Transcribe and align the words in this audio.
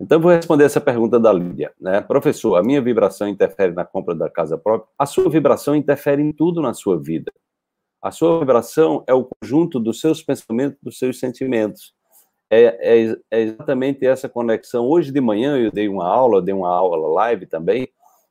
Então, 0.00 0.20
vou 0.20 0.32
responder 0.32 0.64
essa 0.64 0.80
pergunta 0.80 1.20
da 1.20 1.32
Lídia. 1.32 1.72
Né? 1.80 2.00
Professor, 2.00 2.56
a 2.56 2.62
minha 2.62 2.82
vibração 2.82 3.28
interfere 3.28 3.72
na 3.72 3.84
compra 3.84 4.14
da 4.14 4.28
casa 4.28 4.58
própria? 4.58 4.88
A 4.98 5.06
sua 5.06 5.30
vibração 5.30 5.74
interfere 5.74 6.20
em 6.20 6.32
tudo 6.32 6.60
na 6.60 6.74
sua 6.74 7.00
vida. 7.00 7.32
A 8.02 8.10
sua 8.10 8.38
vibração 8.38 9.02
é 9.06 9.14
o 9.14 9.24
conjunto 9.24 9.80
dos 9.80 10.00
seus 10.00 10.22
pensamentos, 10.22 10.78
dos 10.82 10.98
seus 10.98 11.18
sentimentos. 11.18 11.94
É, 12.50 12.64
é, 12.98 13.16
é, 13.30 13.40
exatamente 13.40 14.04
essa 14.04 14.28
conexão. 14.28 14.86
Hoje 14.86 15.10
de 15.10 15.20
manhã 15.20 15.56
eu 15.56 15.70
dei 15.70 15.88
uma 15.88 16.06
aula, 16.06 16.42
dei 16.42 16.52
uma 16.52 16.68
aula 16.68 17.08
live 17.08 17.46
também, 17.46 17.88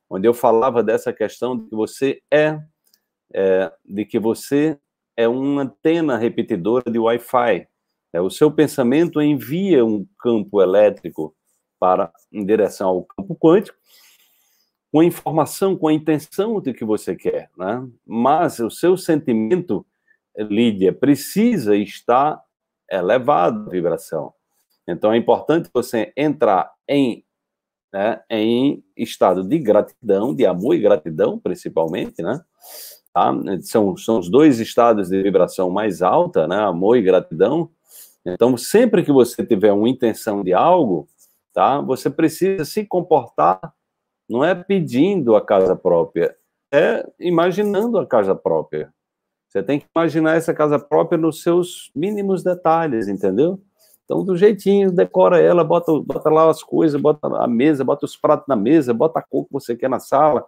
onde 0.08 0.28
eu 0.28 0.32
falava 0.32 0.82
dessa 0.82 1.12
questão 1.12 1.58
de 1.58 1.68
que 1.68 1.74
você 1.74 2.20
é, 2.32 2.58
é 3.34 3.72
de 3.84 4.04
que 4.04 4.18
você 4.18 4.78
é 5.16 5.26
uma 5.26 5.62
antena 5.62 6.16
repetidora 6.16 6.90
de 6.90 6.98
Wi-Fi. 6.98 7.66
É, 8.12 8.20
o 8.20 8.30
seu 8.30 8.50
pensamento 8.50 9.20
envia 9.20 9.84
um 9.84 10.06
campo 10.20 10.62
elétrico 10.62 11.34
para 11.78 12.12
em 12.32 12.44
direção 12.44 12.88
ao 12.88 13.04
campo 13.04 13.36
quântico, 13.36 13.76
com 14.92 15.00
a 15.00 15.04
informação, 15.04 15.76
com 15.76 15.88
a 15.88 15.92
intenção 15.92 16.60
de 16.60 16.72
que 16.72 16.84
você 16.84 17.16
quer, 17.16 17.50
né? 17.58 17.84
Mas 18.06 18.60
o 18.60 18.70
seu 18.70 18.96
sentimento, 18.96 19.84
Lídia, 20.36 20.92
precisa 20.92 21.76
estar 21.76 22.40
elevado 22.90 23.66
a 23.66 23.70
vibração. 23.70 24.32
Então 24.86 25.12
é 25.12 25.16
importante 25.16 25.70
você 25.72 26.12
entrar 26.16 26.70
em, 26.88 27.24
né, 27.92 28.22
em 28.30 28.84
estado 28.96 29.42
de 29.42 29.58
gratidão, 29.58 30.34
de 30.34 30.46
amor 30.46 30.74
e 30.74 30.80
gratidão, 30.80 31.38
principalmente, 31.38 32.22
né? 32.22 32.40
Tá? 33.12 33.32
São, 33.62 33.96
são 33.96 34.18
os 34.18 34.28
dois 34.28 34.60
estados 34.60 35.08
de 35.08 35.22
vibração 35.22 35.70
mais 35.70 36.02
alta, 36.02 36.46
né? 36.46 36.58
Amor 36.58 36.96
e 36.96 37.02
gratidão. 37.02 37.70
Então, 38.26 38.56
sempre 38.56 39.04
que 39.04 39.12
você 39.12 39.44
tiver 39.44 39.72
uma 39.72 39.88
intenção 39.88 40.42
de 40.42 40.52
algo, 40.52 41.06
tá? 41.54 41.80
Você 41.80 42.10
precisa 42.10 42.64
se 42.64 42.84
comportar 42.84 43.72
não 44.28 44.44
é 44.44 44.54
pedindo 44.54 45.36
a 45.36 45.44
casa 45.44 45.76
própria, 45.76 46.34
é 46.72 47.06
imaginando 47.20 47.98
a 47.98 48.06
casa 48.06 48.34
própria. 48.34 48.92
Você 49.48 49.62
tem 49.62 49.78
que 49.78 49.86
imaginar 49.94 50.36
essa 50.36 50.52
casa 50.52 50.78
própria 50.78 51.16
nos 51.16 51.42
seus 51.42 51.90
mínimos 51.94 52.42
detalhes, 52.42 53.06
entendeu? 53.06 53.60
Então, 54.04 54.24
do 54.24 54.36
jeitinho, 54.36 54.90
decora 54.90 55.40
ela, 55.40 55.62
bota, 55.62 55.92
bota 56.00 56.28
lá 56.28 56.50
as 56.50 56.62
coisas, 56.62 57.00
bota 57.00 57.26
a 57.26 57.46
mesa, 57.46 57.84
bota 57.84 58.04
os 58.04 58.16
pratos 58.16 58.46
na 58.48 58.56
mesa, 58.56 58.92
bota 58.92 59.18
a 59.18 59.22
cor 59.22 59.44
que 59.44 59.52
você 59.52 59.76
quer 59.76 59.88
na 59.88 60.00
sala. 60.00 60.44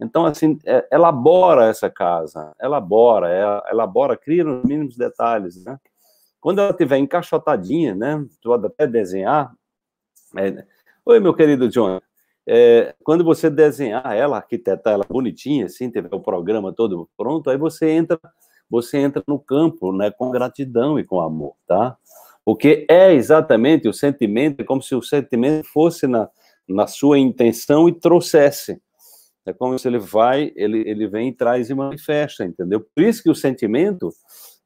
Então, 0.00 0.26
assim, 0.26 0.58
é, 0.66 0.86
elabora 0.92 1.66
essa 1.66 1.88
casa, 1.88 2.52
elabora, 2.60 3.28
é, 3.30 3.70
elabora, 3.70 4.16
cria 4.16 4.44
nos 4.44 4.64
mínimos 4.64 4.96
detalhes, 4.96 5.62
né? 5.64 5.78
Quando 6.40 6.60
ela 6.60 6.70
estiver 6.70 6.96
encaixotadinha, 6.98 7.94
né? 7.94 8.26
Tu 8.40 8.48
pode 8.48 8.66
até 8.66 8.86
desenhar. 8.86 9.52
É, 10.36 10.64
Oi, 11.04 11.18
meu 11.18 11.34
querido 11.34 11.68
John, 11.68 12.00
é, 12.46 12.94
quando 13.02 13.24
você 13.24 13.50
desenhar 13.50 14.16
ela, 14.16 14.36
arquitetar 14.36 14.92
ela 14.92 15.04
bonitinha, 15.08 15.66
assim, 15.66 15.90
tiver 15.90 16.14
o 16.14 16.20
programa 16.20 16.72
todo 16.72 17.08
pronto, 17.16 17.50
aí 17.50 17.56
você 17.56 17.90
entra, 17.90 18.18
você 18.68 18.98
entra 18.98 19.22
no 19.26 19.38
campo, 19.38 19.92
né, 19.92 20.10
com 20.10 20.30
gratidão 20.30 20.98
e 20.98 21.04
com 21.04 21.20
amor, 21.20 21.54
tá? 21.66 21.96
Porque 22.44 22.86
é 22.88 23.12
exatamente 23.12 23.88
o 23.88 23.92
sentimento, 23.92 24.60
é 24.60 24.64
como 24.64 24.82
se 24.82 24.94
o 24.94 25.02
sentimento 25.02 25.64
fosse 25.64 26.06
na, 26.06 26.28
na 26.68 26.86
sua 26.86 27.18
intenção 27.18 27.88
e 27.88 27.92
trouxesse. 27.92 28.80
É 29.44 29.52
como 29.52 29.78
se 29.78 29.88
ele 29.88 29.98
vai, 29.98 30.52
ele, 30.54 30.80
ele 30.86 31.08
vem 31.08 31.28
e 31.28 31.32
traz 31.32 31.70
e 31.70 31.74
manifesta, 31.74 32.44
entendeu? 32.44 32.86
Por 32.94 33.02
isso 33.02 33.22
que 33.22 33.30
o 33.30 33.34
sentimento, 33.34 34.10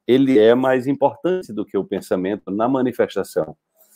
ele 0.05 0.37
é 0.37 0.53
mais 0.53 0.85
importante 0.85 1.51
do 1.53 1.65
que 1.65 1.77
o 1.77 1.85
pensamento 1.85 2.51
na 2.51 2.67
manifestação. 2.67 3.55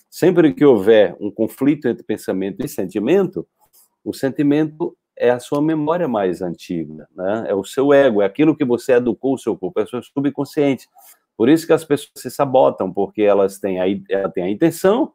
Sempre 0.09 0.53
que 0.53 0.65
houver 0.65 1.15
um 1.19 1.29
conflito 1.29 1.87
entre 1.87 2.03
pensamento 2.03 2.65
e 2.65 2.67
sentimento, 2.67 3.47
o 4.03 4.13
sentimento 4.13 4.97
é 5.15 5.29
a 5.29 5.39
sua 5.39 5.61
memória 5.61 6.07
mais 6.07 6.41
antiga, 6.41 7.07
né? 7.15 7.45
É 7.47 7.53
o 7.53 7.63
seu 7.63 7.93
ego, 7.93 8.21
é 8.21 8.25
aquilo 8.25 8.55
que 8.55 8.65
você 8.65 8.93
educou 8.93 9.35
o 9.35 9.37
seu 9.37 9.55
corpo, 9.57 9.79
é 9.79 9.83
o 9.83 9.87
seu 9.87 10.01
subconsciente. 10.01 10.87
Por 11.37 11.49
isso 11.49 11.67
que 11.67 11.73
as 11.73 11.83
pessoas 11.83 12.11
se 12.15 12.31
sabotam, 12.31 12.91
porque 12.91 13.21
elas 13.21 13.59
têm 13.59 13.79
a, 13.79 13.85
ela 14.09 14.29
tem 14.29 14.43
a 14.45 14.49
intenção, 14.49 15.13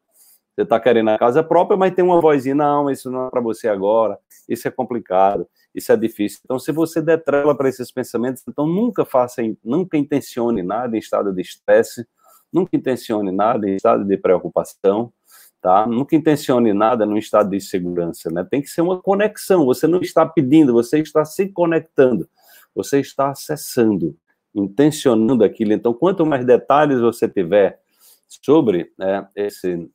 você 0.55 0.63
está 0.63 0.79
querendo 0.79 1.11
a 1.11 1.19
casa 1.19 1.43
própria, 1.43 1.77
mas 1.77 1.93
tem 1.95 2.05
uma 2.05 2.21
vozinha, 2.21 2.55
não, 2.55 2.89
isso 2.89 3.11
não 3.11 3.27
é 3.27 3.31
para 3.31 3.41
você 3.41 3.67
agora, 3.67 4.17
isso 4.49 4.69
é 4.69 4.71
complicado, 4.71 5.49
isso 5.75 5.91
é 5.91 5.97
difícil. 5.97 6.39
Então, 6.45 6.61
se 6.61 6.71
você 6.71 7.03
der 7.03 7.23
trela 7.25 7.57
para 7.57 7.69
esses 7.69 7.91
pensamentos, 7.91 8.45
então 8.47 8.65
nunca 8.65 9.05
faça, 9.05 9.43
nunca 9.65 9.99
intencione 9.99 10.63
nada 10.63 10.97
em 10.97 11.01
estado 11.01 11.33
de 11.33 11.41
estresse, 11.43 12.07
nunca 12.55 12.77
intencione 12.77 13.33
nada 13.33 13.69
em 13.69 13.75
estado 13.75 14.05
de 14.05 14.17
preocupação, 14.17 15.13
tá? 15.61 15.87
Nunca 15.87 16.15
intencione 16.15 16.73
nada 16.73 17.05
no 17.05 17.19
estado 17.19 17.51
de 17.51 17.61
segurança, 17.61 18.31
né? 18.31 18.47
Tem 18.49 18.63
que 18.63 18.69
ser 18.69 18.81
uma 18.81 19.03
conexão. 19.03 19.67
Você 19.67 19.89
não 19.89 20.01
está 20.01 20.25
pedindo, 20.25 20.73
você 20.73 21.01
está 21.01 21.25
se 21.25 21.49
conectando, 21.49 22.29
você 22.75 23.01
está 23.01 23.31
acessando, 23.31 24.17
intencionando 24.55 25.43
aquilo. 25.43 25.73
Então, 25.73 25.93
quanto 25.93 26.25
mais 26.25 26.45
detalhes 26.45 27.01
você 27.01 27.29
tiver 27.29 27.81
sobre 28.29 28.93
né, 28.97 29.27
esse, 29.35 29.91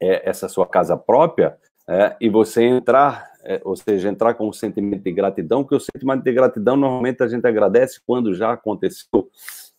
é, 0.00 0.28
essa 0.28 0.48
sua 0.48 0.66
casa 0.66 0.96
própria, 0.96 1.58
é, 1.88 2.16
e 2.20 2.28
você 2.28 2.64
entrar, 2.64 3.30
é, 3.44 3.60
ou 3.64 3.76
seja, 3.76 4.08
entrar 4.08 4.34
com 4.34 4.48
um 4.48 4.52
sentimento 4.52 5.04
de 5.04 5.12
gratidão, 5.12 5.62
porque 5.62 5.76
o 5.76 5.80
sentimento 5.80 6.22
de 6.22 6.32
gratidão 6.32 6.76
normalmente 6.76 7.22
a 7.22 7.28
gente 7.28 7.46
agradece 7.46 8.00
quando 8.04 8.34
já 8.34 8.52
aconteceu. 8.52 9.30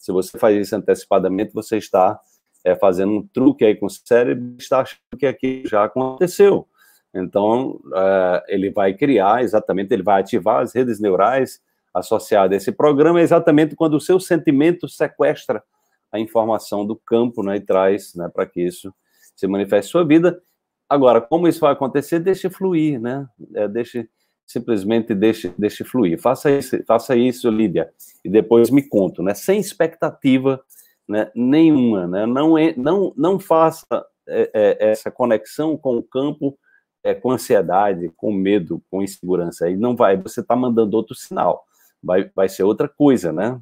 Se 0.08 0.12
você 0.14 0.40
faz 0.40 0.56
isso 0.56 0.74
antecipadamente, 0.74 1.54
você 1.54 1.76
está 1.76 2.18
é, 2.64 2.74
fazendo 2.78 3.12
um 3.12 3.28
truque 3.28 3.66
aí 3.66 3.76
com 3.76 3.88
o 3.88 3.90
cérebro, 3.90 4.56
está 4.58 4.80
achando 4.80 5.02
que 5.20 5.26
aquilo 5.26 5.68
já 5.68 5.84
aconteceu. 5.84 6.66
Então, 7.14 7.78
é, 7.94 8.44
ele 8.48 8.72
vai 8.72 8.94
criar, 8.94 9.44
exatamente, 9.44 9.94
ele 9.94 10.04
vai 10.04 10.22
ativar 10.22 10.62
as 10.62 10.74
redes 10.74 11.02
neurais 11.02 11.60
associadas 11.94 12.54
a 12.54 12.56
esse 12.56 12.72
programa, 12.72 13.20
exatamente 13.20 13.76
quando 13.76 13.96
o 13.96 14.00
seu 14.00 14.18
sentimento 14.18 14.88
sequestra 14.88 15.62
a 16.10 16.18
informação 16.18 16.86
do 16.86 16.96
campo 16.96 17.44
né, 17.44 17.58
e 17.58 17.60
traz 17.60 18.16
né, 18.16 18.30
para 18.34 18.46
que 18.46 18.62
isso 18.62 18.94
se 19.36 19.46
manifeste 19.46 19.92
sua 19.92 20.06
vida. 20.06 20.42
Agora, 20.88 21.20
como 21.20 21.50
isso 21.50 21.60
vai 21.60 21.74
acontecer? 21.74 22.20
Deixe 22.20 22.50
fluir, 22.50 22.98
né? 22.98 23.28
É, 23.56 23.68
deixe, 23.68 24.08
simplesmente 24.48 25.14
deixe, 25.14 25.54
deixe 25.58 25.84
fluir. 25.84 26.20
Faça 26.20 26.50
isso, 26.50 26.82
faça 26.88 27.16
isso, 27.16 27.50
Lídia, 27.50 27.92
e 28.24 28.30
depois 28.30 28.70
me 28.70 28.82
conto, 28.82 29.22
né? 29.22 29.34
Sem 29.34 29.60
expectativa 29.60 30.60
né, 31.08 31.30
nenhuma, 31.36 32.08
né? 32.08 32.26
Não, 32.26 32.58
é, 32.58 32.74
não, 32.78 33.14
não 33.18 33.38
faça 33.38 33.86
é, 34.28 34.50
é, 34.54 34.92
essa 34.92 35.12
conexão 35.12 35.78
com 35.78 35.98
o 35.98 36.04
campo 36.04 36.58
é, 37.04 37.14
com 37.14 37.32
ansiedade, 37.32 38.12
com 38.18 38.32
medo, 38.34 38.82
com 38.90 39.02
insegurança. 39.02 39.66
Aí 39.66 39.78
não 39.78 39.96
vai, 39.96 40.18
você 40.18 40.42
está 40.42 40.56
mandando 40.56 40.98
outro 40.98 41.16
sinal, 41.16 41.66
vai, 42.04 42.30
vai 42.36 42.50
ser 42.50 42.64
outra 42.64 42.90
coisa, 42.90 43.32
né? 43.32 43.60